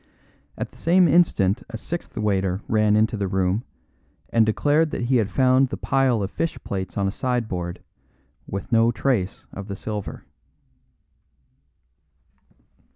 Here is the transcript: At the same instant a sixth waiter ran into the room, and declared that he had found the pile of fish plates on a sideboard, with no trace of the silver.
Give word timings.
At 0.57 0.71
the 0.71 0.77
same 0.77 1.07
instant 1.07 1.61
a 1.69 1.77
sixth 1.77 2.17
waiter 2.17 2.63
ran 2.67 2.95
into 2.95 3.15
the 3.17 3.27
room, 3.27 3.63
and 4.29 4.47
declared 4.47 4.89
that 4.89 5.03
he 5.03 5.17
had 5.17 5.29
found 5.29 5.67
the 5.69 5.77
pile 5.77 6.23
of 6.23 6.31
fish 6.31 6.57
plates 6.63 6.97
on 6.97 7.07
a 7.07 7.11
sideboard, 7.11 7.83
with 8.47 8.71
no 8.71 8.91
trace 8.91 9.45
of 9.53 9.67
the 9.67 9.75
silver. 9.75 10.25